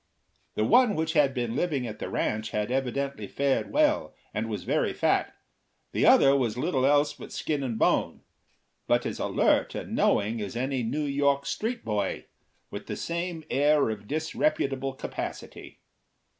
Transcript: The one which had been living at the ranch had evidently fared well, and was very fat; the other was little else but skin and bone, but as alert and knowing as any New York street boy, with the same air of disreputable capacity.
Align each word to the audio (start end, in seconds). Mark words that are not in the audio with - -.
The 0.55 0.65
one 0.65 0.95
which 0.95 1.13
had 1.13 1.31
been 1.31 1.55
living 1.55 1.85
at 1.85 1.99
the 1.99 2.09
ranch 2.09 2.49
had 2.49 2.71
evidently 2.71 3.27
fared 3.27 3.71
well, 3.71 4.15
and 4.33 4.49
was 4.49 4.63
very 4.63 4.93
fat; 4.93 5.35
the 5.91 6.07
other 6.07 6.35
was 6.35 6.57
little 6.57 6.87
else 6.87 7.13
but 7.13 7.31
skin 7.31 7.61
and 7.61 7.77
bone, 7.77 8.21
but 8.87 9.05
as 9.05 9.19
alert 9.19 9.75
and 9.75 9.95
knowing 9.95 10.41
as 10.41 10.55
any 10.55 10.81
New 10.81 11.05
York 11.05 11.45
street 11.45 11.85
boy, 11.85 12.25
with 12.71 12.87
the 12.87 12.95
same 12.95 13.43
air 13.51 13.91
of 13.91 14.07
disreputable 14.07 14.93
capacity. 14.93 15.77